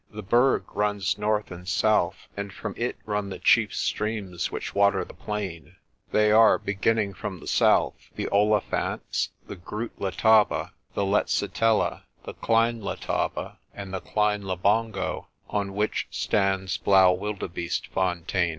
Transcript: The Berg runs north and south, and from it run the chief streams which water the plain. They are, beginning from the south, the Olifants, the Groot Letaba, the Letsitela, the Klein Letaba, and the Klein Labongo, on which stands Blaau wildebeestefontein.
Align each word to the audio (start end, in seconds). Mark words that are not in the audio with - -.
The 0.09 0.23
Berg 0.23 0.75
runs 0.75 1.19
north 1.19 1.51
and 1.51 1.67
south, 1.67 2.27
and 2.35 2.51
from 2.51 2.73
it 2.75 2.97
run 3.05 3.29
the 3.29 3.37
chief 3.37 3.71
streams 3.75 4.51
which 4.51 4.73
water 4.73 5.05
the 5.05 5.13
plain. 5.13 5.75
They 6.11 6.31
are, 6.31 6.57
beginning 6.57 7.13
from 7.13 7.39
the 7.39 7.45
south, 7.45 8.09
the 8.15 8.27
Olifants, 8.31 9.29
the 9.45 9.55
Groot 9.57 9.99
Letaba, 9.99 10.71
the 10.95 11.03
Letsitela, 11.05 12.05
the 12.23 12.33
Klein 12.33 12.81
Letaba, 12.81 13.57
and 13.75 13.93
the 13.93 14.01
Klein 14.01 14.41
Labongo, 14.41 15.27
on 15.51 15.75
which 15.75 16.07
stands 16.09 16.77
Blaau 16.79 17.15
wildebeestefontein. 17.15 18.49